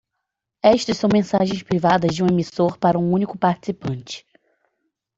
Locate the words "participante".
3.37-4.25